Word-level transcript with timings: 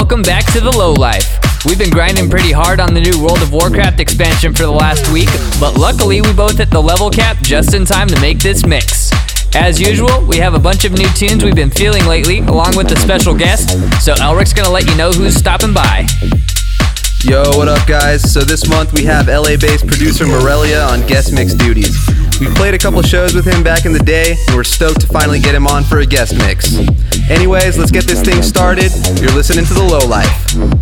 welcome 0.00 0.22
back 0.22 0.50
to 0.50 0.60
the 0.60 0.70
Low 0.70 0.94
Life. 0.94 1.38
We've 1.66 1.78
been 1.78 1.90
grinding 1.90 2.30
pretty 2.30 2.52
hard 2.52 2.80
on 2.80 2.94
the 2.94 3.02
new 3.02 3.22
World 3.22 3.42
of 3.42 3.52
Warcraft 3.52 4.00
expansion 4.00 4.54
for 4.54 4.62
the 4.62 4.70
last 4.70 5.12
week, 5.12 5.28
but 5.60 5.76
luckily 5.76 6.22
we 6.22 6.32
both 6.32 6.56
hit 6.56 6.70
the 6.70 6.80
level 6.80 7.10
cap 7.10 7.36
just 7.42 7.74
in 7.74 7.84
time 7.84 8.08
to 8.08 8.18
make 8.18 8.38
this 8.38 8.64
mix. 8.64 9.10
As 9.54 9.78
usual, 9.78 10.24
we 10.24 10.38
have 10.38 10.54
a 10.54 10.58
bunch 10.58 10.86
of 10.86 10.92
new 10.92 11.06
tunes 11.10 11.44
we've 11.44 11.54
been 11.54 11.70
feeling 11.70 12.06
lately, 12.06 12.38
along 12.38 12.78
with 12.78 12.90
a 12.92 12.96
special 12.96 13.34
guest, 13.36 13.76
so 14.02 14.14
Elric's 14.14 14.54
gonna 14.54 14.70
let 14.70 14.88
you 14.88 14.96
know 14.96 15.12
who's 15.12 15.34
stopping 15.34 15.74
by. 15.74 16.06
Yo, 17.22 17.42
what 17.58 17.68
up, 17.68 17.86
guys? 17.86 18.22
So 18.32 18.40
this 18.40 18.66
month 18.70 18.94
we 18.94 19.04
have 19.04 19.28
LA-based 19.28 19.86
producer 19.86 20.24
Morelia 20.26 20.80
on 20.80 21.06
guest 21.06 21.34
mix 21.34 21.52
duties. 21.52 21.94
We 22.40 22.46
played 22.54 22.72
a 22.72 22.78
couple 22.78 23.02
shows 23.02 23.34
with 23.34 23.44
him 23.44 23.62
back 23.62 23.84
in 23.84 23.92
the 23.92 23.98
day, 23.98 24.34
and 24.48 24.56
we're 24.56 24.64
stoked 24.64 25.02
to 25.02 25.06
finally 25.08 25.40
get 25.40 25.54
him 25.54 25.66
on 25.66 25.84
for 25.84 25.98
a 25.98 26.06
guest 26.06 26.34
mix. 26.38 26.78
Anyways, 27.30 27.78
let's 27.78 27.92
get 27.92 28.04
this 28.04 28.22
thing 28.22 28.42
started. 28.42 28.90
You're 29.20 29.30
listening 29.30 29.64
to 29.66 29.72
The 29.72 29.84
Low 29.84 30.04
Life. 30.08 30.79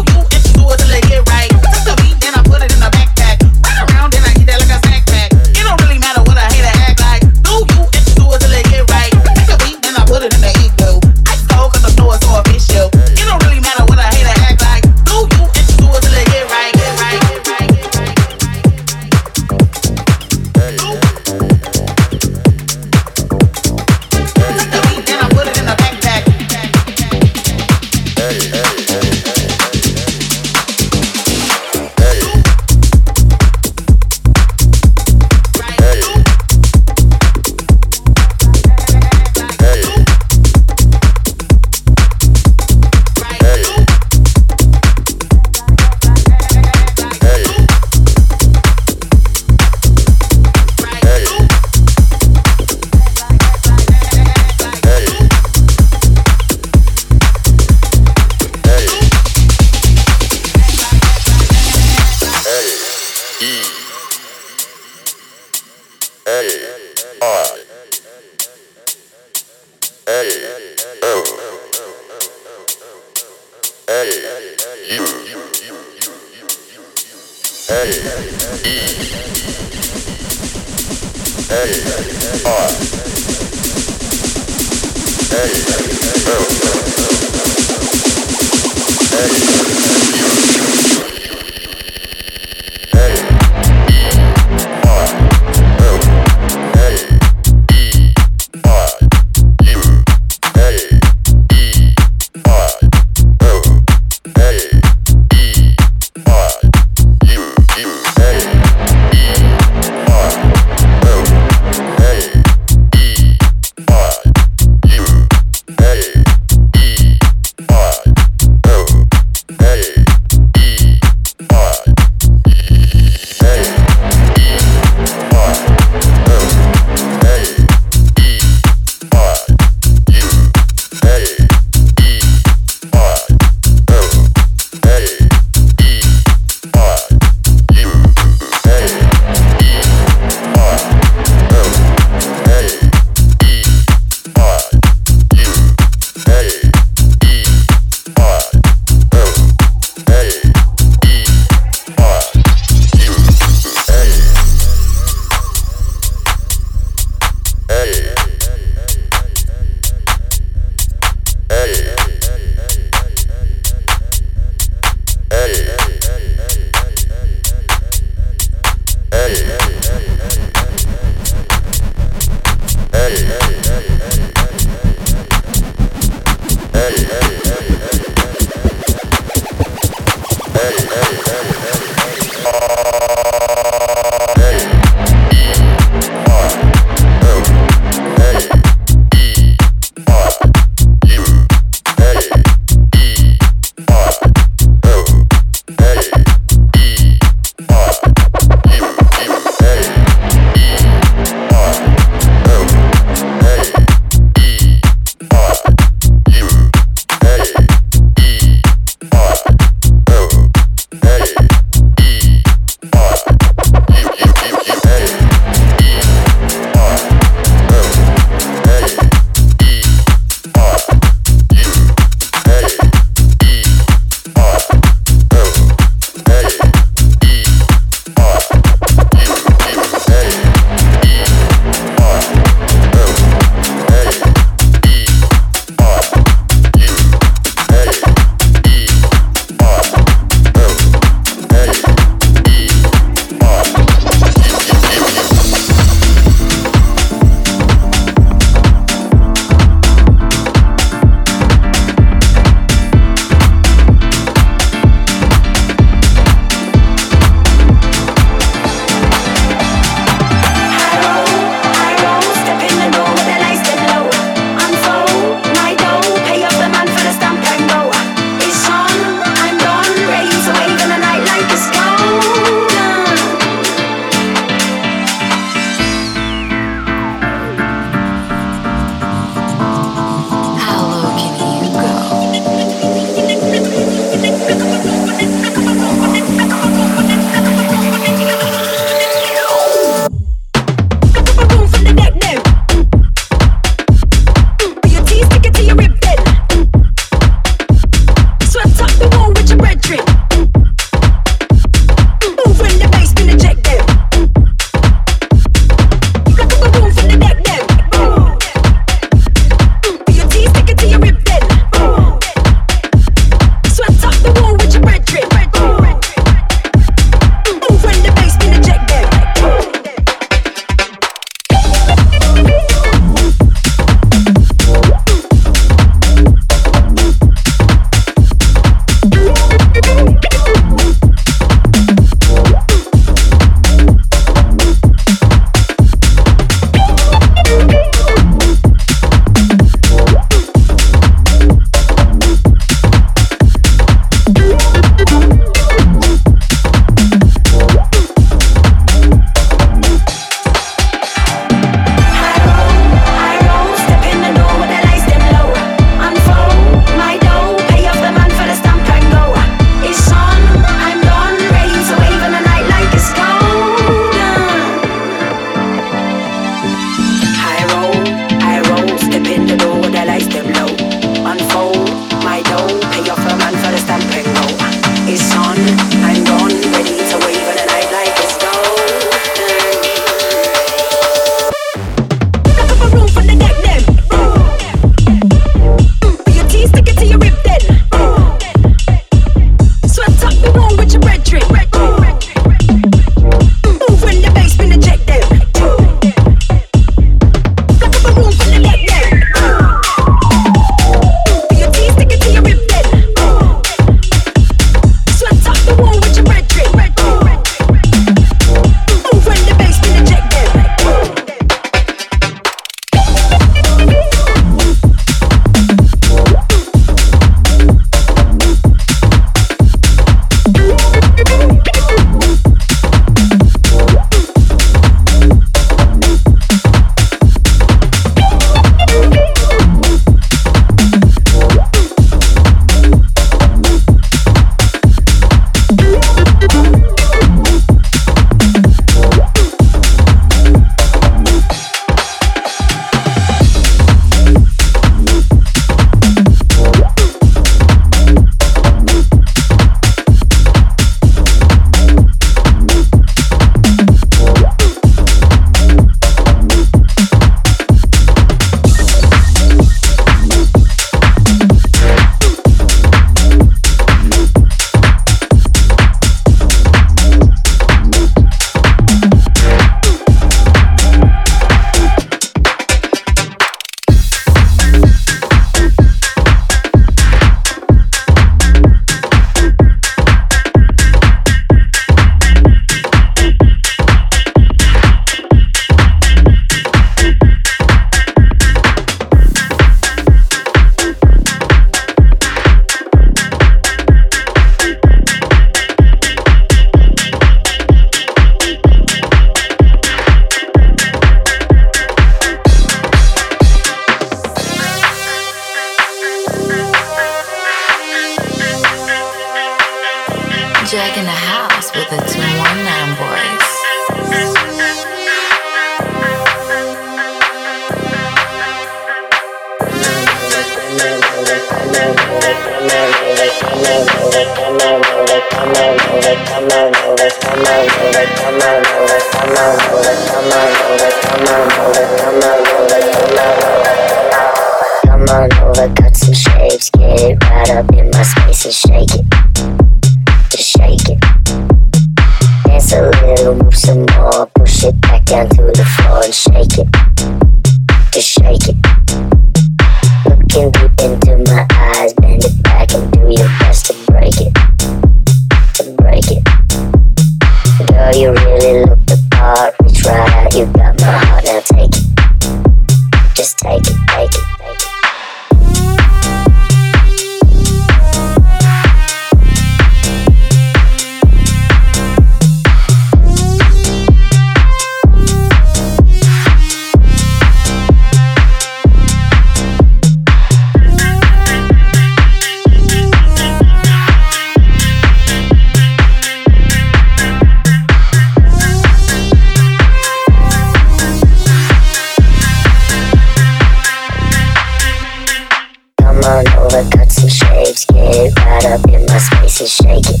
Up 598.44 598.66
in 598.68 598.84
my 598.86 598.98
space 598.98 599.40
and 599.40 599.48
shake 599.48 599.88
it. 599.88 600.00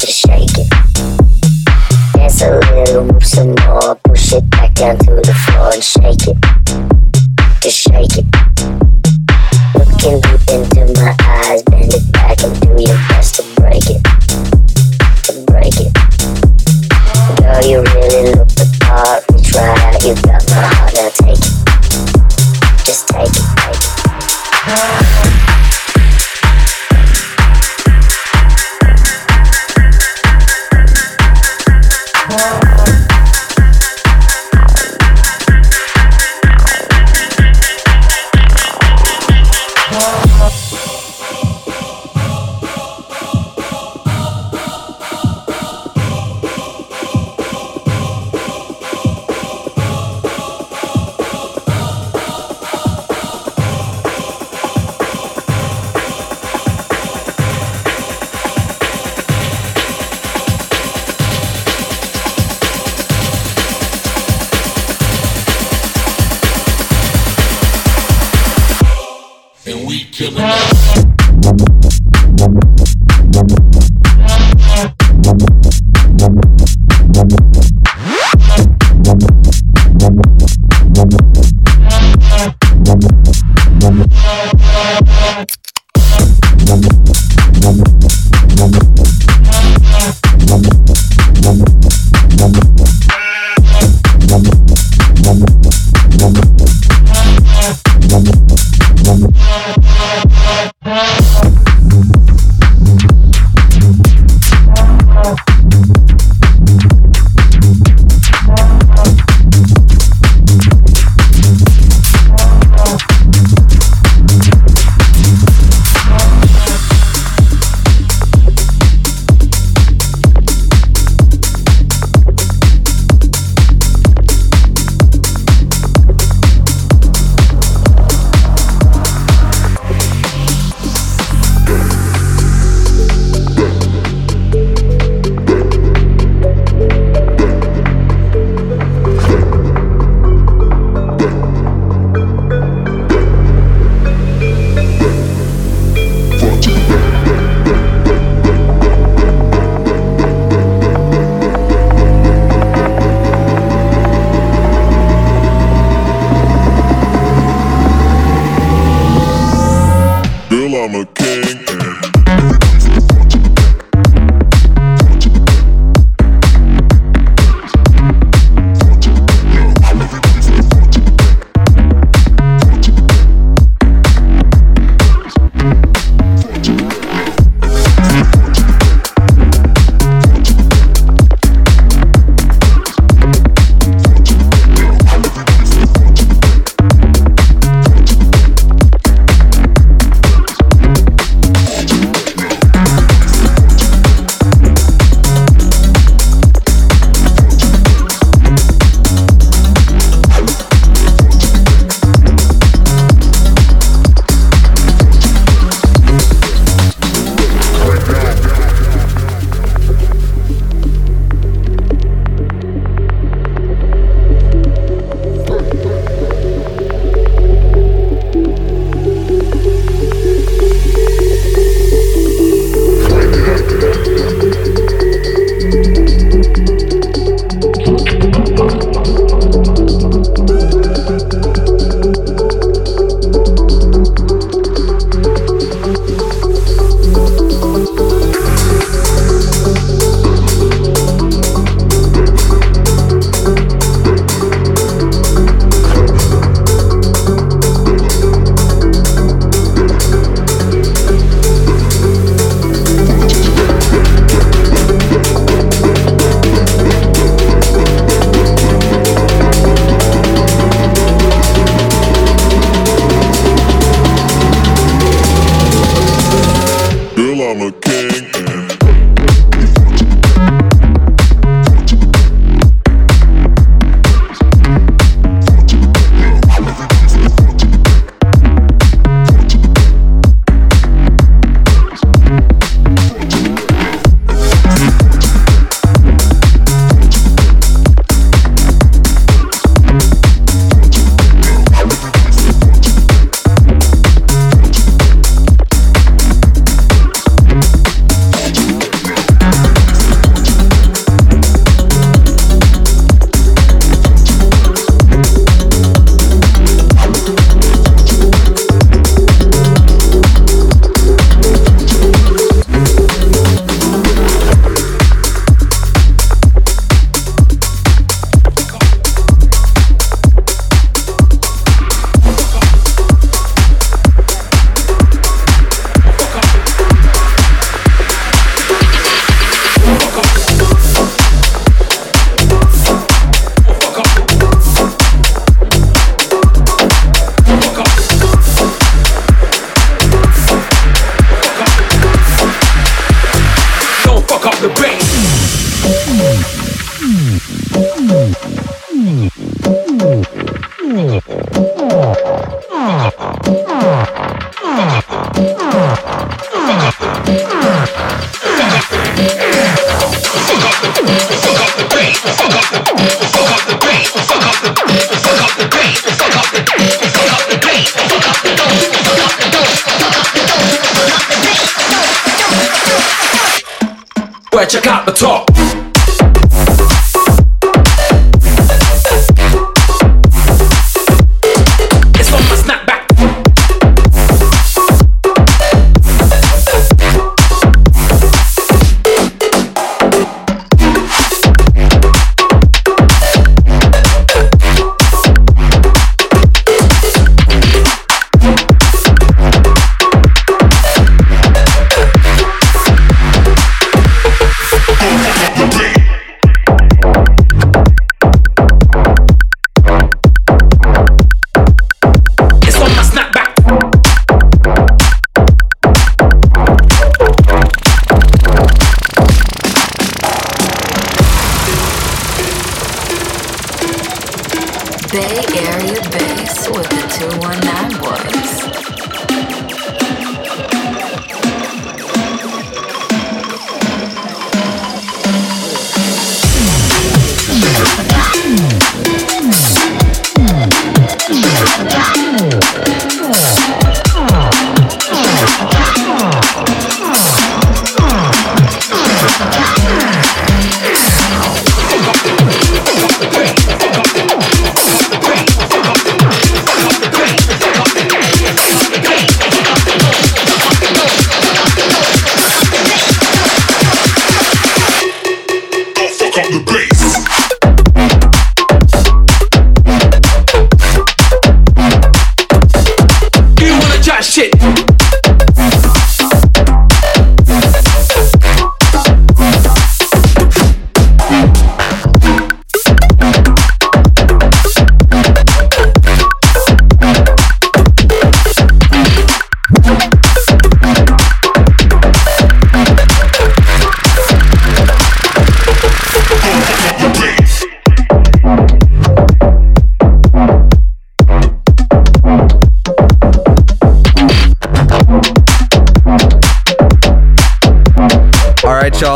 Just 0.00 0.26
shake 0.26 0.58
it. 0.58 0.68
Dance 2.12 2.42
a 2.42 2.58
little, 2.58 3.04
move 3.04 3.24
some 3.24 3.54
more, 3.64 3.94
push 4.04 4.32
it 4.32 4.48
back 4.50 4.74
down 4.74 4.98
to 4.98 5.14
the 5.14 5.34
floor 5.46 5.72
and 5.72 5.82
shake 5.82 6.28
it. 6.28 6.36
Just 7.62 7.78
shake 7.78 8.18
it. 8.20 8.26
Looking 9.74 10.20
deep 10.20 10.42
into 10.52 10.92
my 11.00 11.16
eyes, 11.20 11.62
bend 11.62 11.94
it 11.94 12.12
back 12.12 12.42
and 12.42 12.60
do 12.60 12.68
your 12.82 12.98
best 13.08 13.36
to 13.36 13.42
break 13.60 13.88
it. 13.88 14.02
To 15.24 15.44
break 15.46 15.76
it. 15.80 15.92
Girl, 17.40 17.64
you 17.64 17.78
really 17.80 18.34
look 18.34 18.48
the 18.48 18.66
part, 18.84 19.24
reach 19.32 19.54
right 19.54 20.04
you 20.04 20.14
got 20.22 20.44
my 20.50 20.66
heart, 20.74 20.85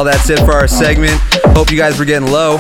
That's 0.05 0.31
it 0.31 0.39
for 0.41 0.53
our 0.53 0.69
segment. 0.69 1.19
Hope 1.57 1.71
you 1.71 1.77
guys 1.77 1.99
were 1.99 2.05
getting 2.05 2.31
low. 2.31 2.59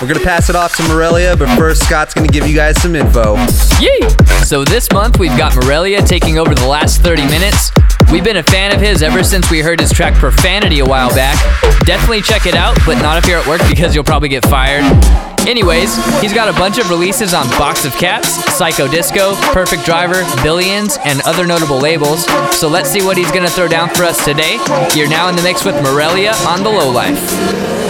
We're 0.00 0.08
gonna 0.08 0.20
pass 0.20 0.50
it 0.50 0.56
off 0.56 0.76
to 0.76 0.82
Morelia, 0.88 1.36
but 1.36 1.54
first, 1.56 1.84
Scott's 1.84 2.12
gonna 2.12 2.28
give 2.28 2.46
you 2.46 2.54
guys 2.54 2.80
some 2.82 2.96
info. 2.96 3.36
Yay! 3.80 4.00
So 4.44 4.64
this 4.64 4.90
month 4.92 5.18
we've 5.18 5.36
got 5.38 5.54
Morelia 5.54 6.02
taking 6.02 6.38
over 6.38 6.54
the 6.54 6.66
last 6.66 7.00
30 7.00 7.24
minutes. 7.26 7.70
We've 8.10 8.24
been 8.24 8.38
a 8.38 8.42
fan 8.42 8.74
of 8.74 8.80
his 8.80 9.02
ever 9.02 9.22
since 9.22 9.50
we 9.50 9.60
heard 9.60 9.80
his 9.80 9.92
track 9.92 10.14
Profanity 10.14 10.80
a 10.80 10.84
while 10.84 11.14
back. 11.14 11.38
Definitely 11.86 12.22
check 12.22 12.46
it 12.46 12.54
out, 12.54 12.76
but 12.84 13.00
not 13.00 13.16
if 13.16 13.26
you're 13.26 13.38
at 13.38 13.46
work 13.46 13.62
because 13.68 13.94
you'll 13.94 14.04
probably 14.04 14.28
get 14.28 14.44
fired. 14.46 15.31
Anyways, 15.46 15.96
he's 16.20 16.32
got 16.32 16.48
a 16.48 16.52
bunch 16.52 16.78
of 16.78 16.88
releases 16.88 17.34
on 17.34 17.48
Box 17.58 17.84
of 17.84 17.92
Cats, 17.94 18.28
Psycho 18.56 18.86
Disco, 18.86 19.34
Perfect 19.52 19.84
Driver, 19.84 20.24
Billions, 20.42 20.98
and 21.04 21.20
other 21.22 21.46
notable 21.46 21.78
labels. 21.78 22.24
So 22.56 22.68
let's 22.68 22.90
see 22.90 23.02
what 23.02 23.16
he's 23.16 23.30
gonna 23.32 23.50
throw 23.50 23.68
down 23.68 23.90
for 23.90 24.04
us 24.04 24.24
today. 24.24 24.58
You're 24.94 25.08
now 25.08 25.28
in 25.28 25.36
the 25.36 25.42
mix 25.42 25.64
with 25.64 25.74
Morelia 25.82 26.32
on 26.46 26.62
the 26.62 26.70
Low 26.70 26.90
Life. 26.90 27.81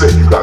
Seca. 0.00 0.39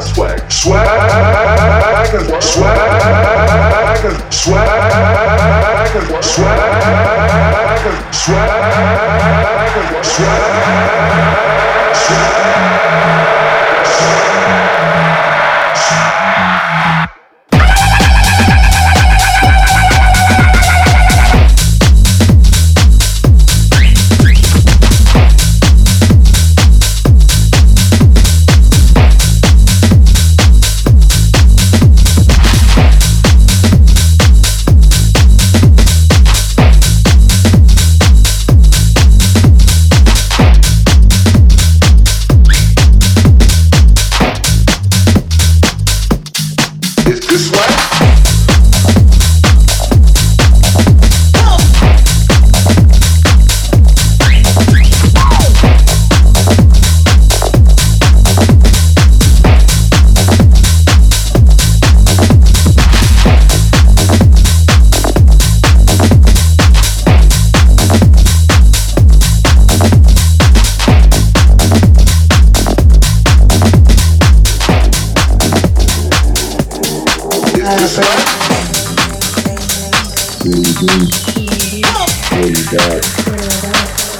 do? 80.78 80.86
What 80.86 82.42
do 82.42 82.54
you 82.54 82.62
got? 82.70 83.02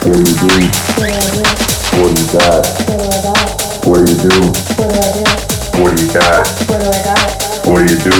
What 0.03 0.15
do 0.15 0.23
you 0.27 0.35
do? 0.43 0.59
What 1.95 2.09
do 2.09 2.19
you 2.19 2.27
got? 2.35 2.67
What 3.87 3.99
do 3.99 4.11
you 4.11 4.19
do? 4.19 4.37
What 5.79 5.91
do 5.95 6.03
you 6.03 6.11
got? 6.13 6.43
What 7.65 7.79
do 7.79 7.83
you 7.87 7.99
do? 8.03 8.17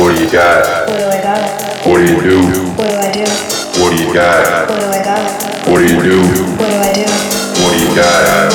What 0.00 0.08
do 0.16 0.22
you 0.22 0.28
got? 0.32 0.88
What 1.86 1.96
do 1.98 2.04
you 2.04 2.20
do? 2.22 2.36
What 3.78 3.88
do 3.90 3.96
you 4.02 4.08
got? 4.14 4.70
What 5.68 5.78
do 5.78 5.84
you 5.84 6.00
do? 6.00 6.16
What 7.60 7.72
do 7.72 7.78
you 7.84 7.90
got? 7.94 8.52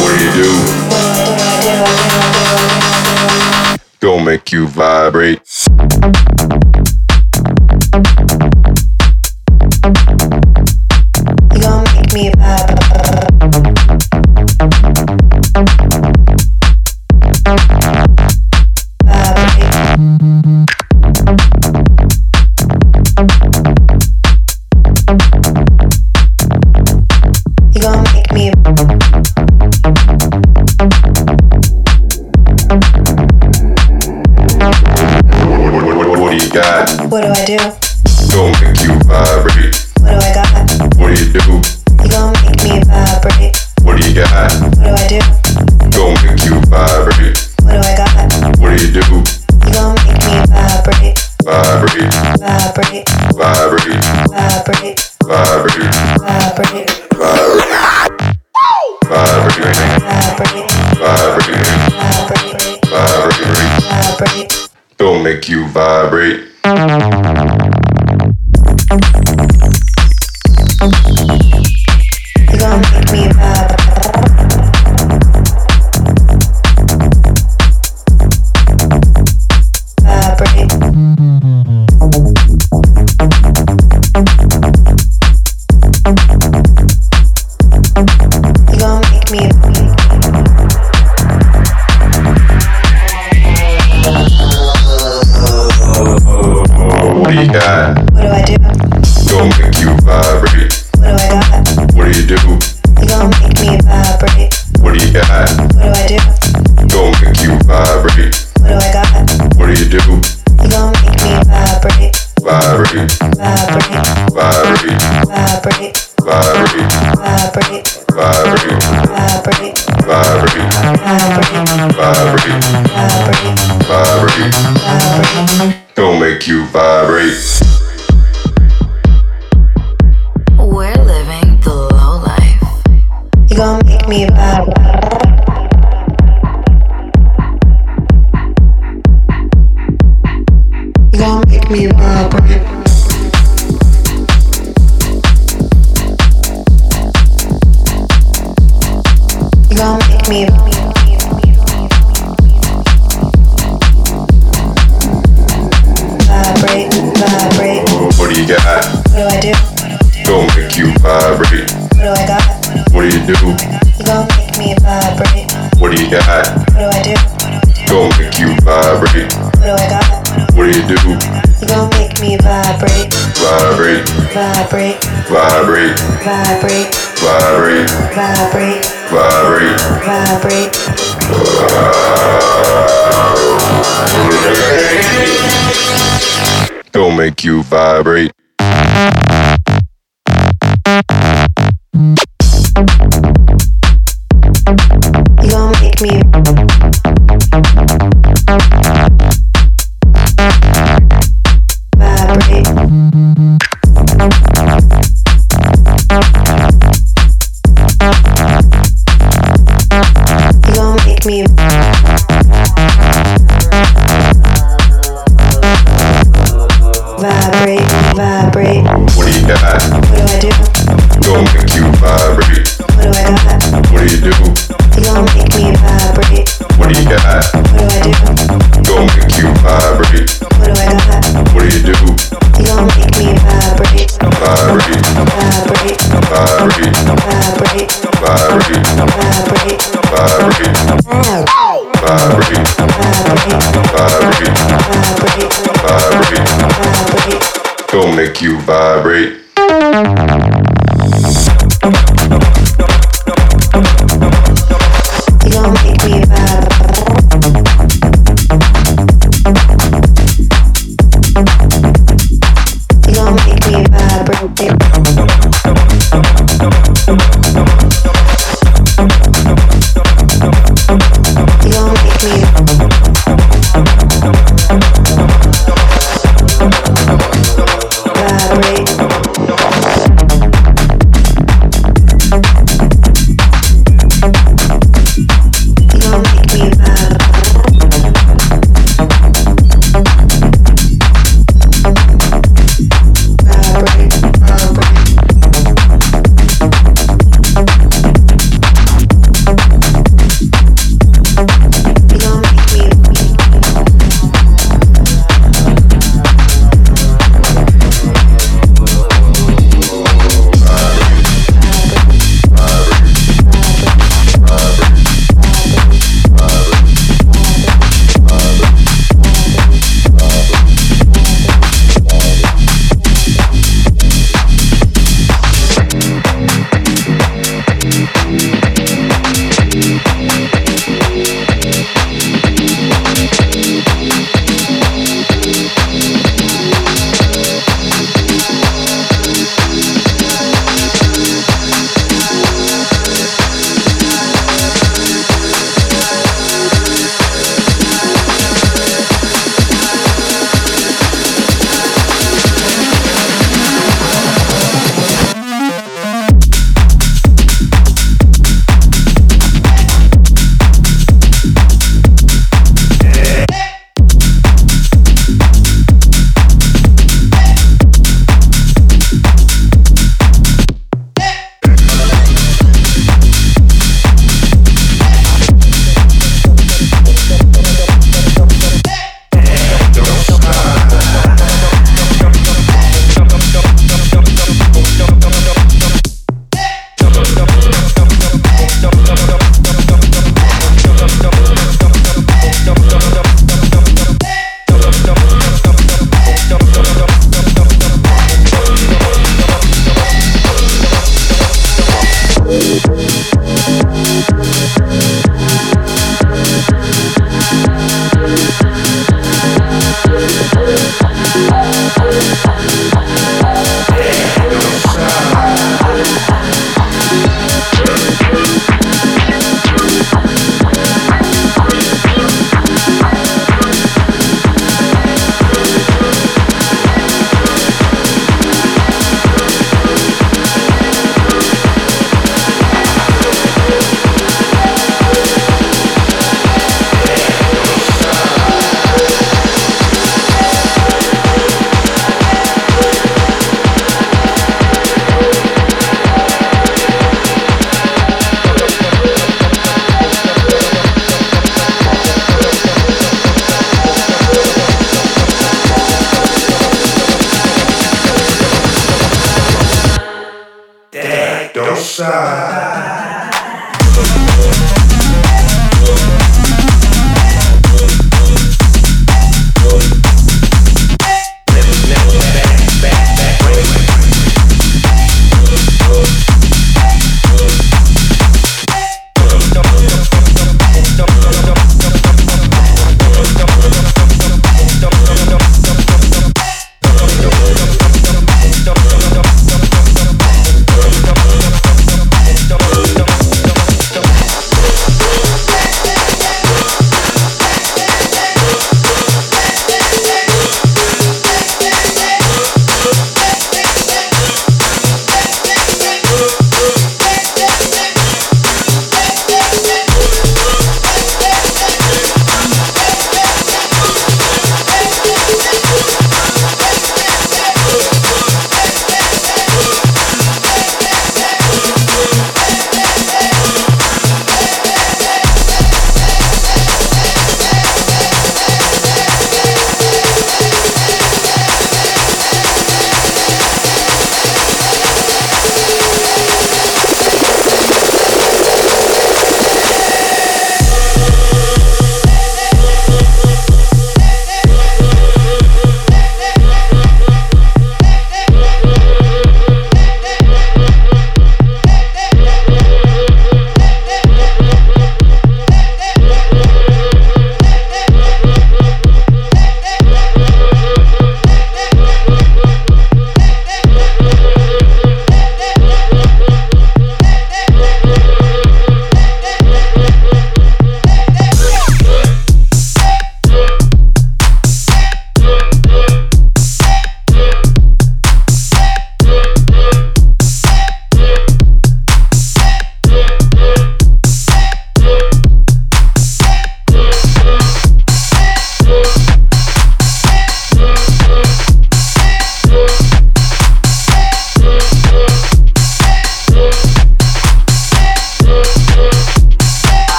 What 0.00 0.10
do 0.10 0.24
you 0.24 0.30
do? 0.34 0.50
Gonna 4.00 4.24
make 4.24 4.52
you 4.52 4.66
vibrate. 4.66 5.40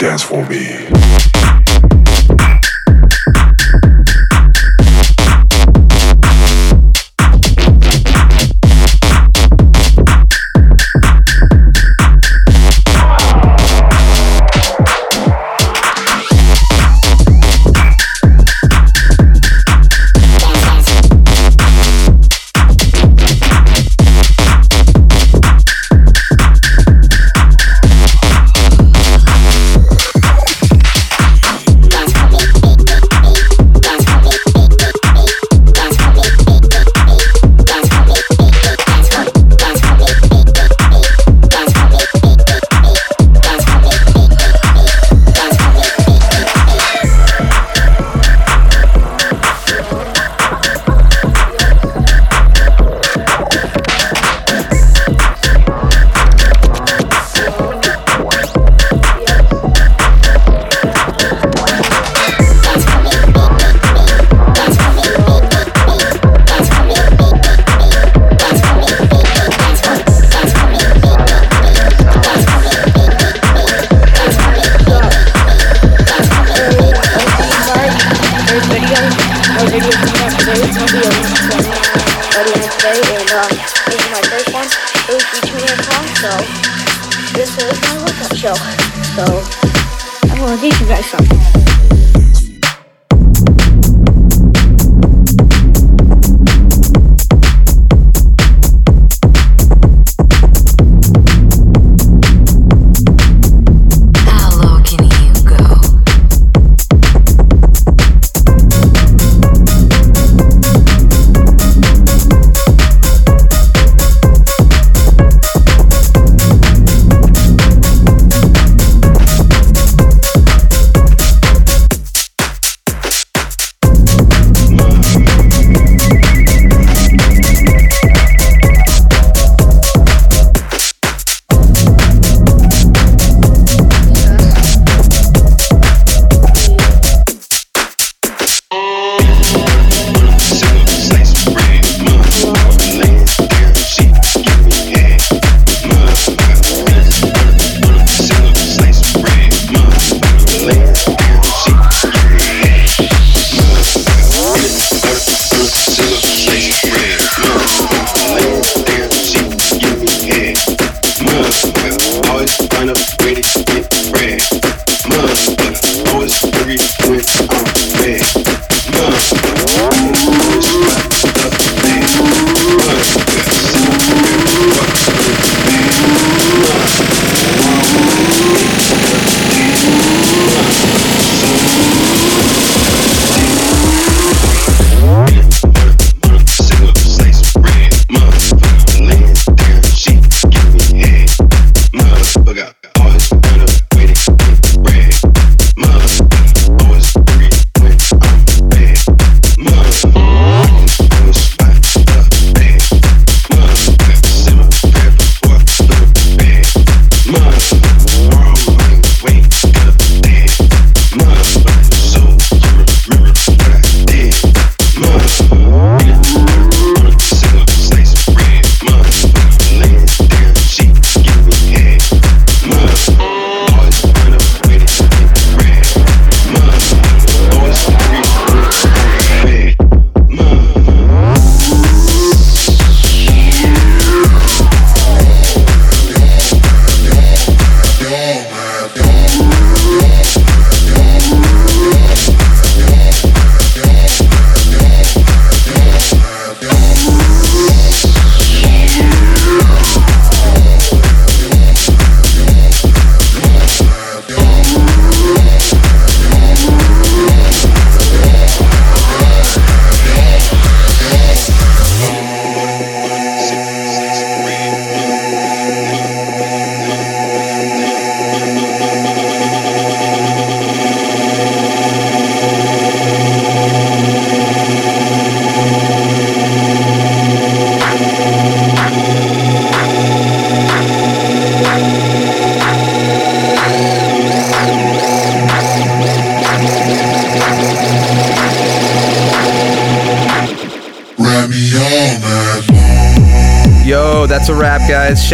Dance 0.00 0.22
for 0.22 0.42
me. 0.46 0.99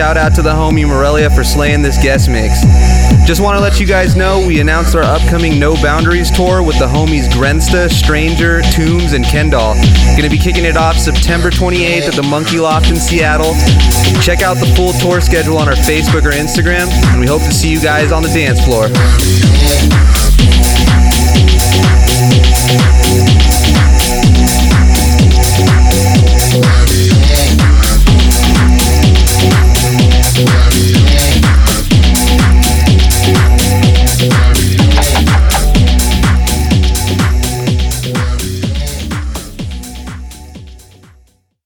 Shout 0.06 0.16
out 0.16 0.36
to 0.36 0.42
the 0.42 0.52
homie 0.52 0.86
Morelia 0.86 1.28
for 1.28 1.42
slaying 1.42 1.82
this 1.82 2.00
guest 2.00 2.30
mix. 2.30 2.62
Just 3.26 3.42
want 3.42 3.56
to 3.56 3.60
let 3.60 3.80
you 3.80 3.86
guys 3.88 4.14
know 4.14 4.46
we 4.46 4.60
announced 4.60 4.94
our 4.94 5.02
upcoming 5.02 5.58
No 5.58 5.74
Boundaries 5.82 6.30
tour 6.30 6.62
with 6.62 6.78
the 6.78 6.86
homies 6.86 7.26
Grensta, 7.26 7.90
Stranger, 7.90 8.62
Toombs, 8.70 9.14
and 9.14 9.24
Kendall. 9.24 9.74
Gonna 10.16 10.30
be 10.30 10.38
kicking 10.38 10.64
it 10.64 10.76
off 10.76 10.96
September 10.96 11.50
28th 11.50 12.06
at 12.06 12.14
the 12.14 12.22
Monkey 12.22 12.60
Loft 12.60 12.88
in 12.88 12.94
Seattle. 12.94 13.52
Check 14.22 14.42
out 14.42 14.58
the 14.58 14.72
full 14.76 14.92
tour 14.92 15.20
schedule 15.20 15.58
on 15.58 15.66
our 15.66 15.74
Facebook 15.74 16.24
or 16.24 16.30
Instagram, 16.30 16.86
and 17.10 17.18
we 17.18 17.26
hope 17.26 17.42
to 17.42 17.52
see 17.52 17.72
you 17.72 17.80
guys 17.80 18.12
on 18.12 18.22
the 18.22 18.28
dance 18.28 18.64
floor. 18.64 18.86